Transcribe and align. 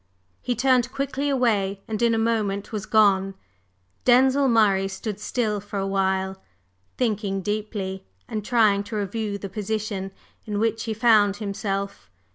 He 0.41 0.55
turned 0.55 0.91
quickly 0.91 1.29
away, 1.29 1.81
and 1.87 2.01
in 2.01 2.15
a 2.15 2.17
moment 2.17 2.71
was 2.71 2.87
gone. 2.87 3.35
Denzil 4.03 4.47
Murray 4.49 4.87
stood 4.87 5.19
still 5.19 5.59
for 5.59 5.77
a 5.77 5.85
while, 5.85 6.41
thinking 6.97 7.41
deeply, 7.41 8.07
and 8.27 8.43
trying 8.43 8.81
to 8.85 8.95
review 8.95 9.37
the 9.37 9.47
position 9.47 10.09
in 10.43 10.57
which 10.57 10.85
he 10.85 10.95
found 10.95 11.35
himself. 11.35 12.09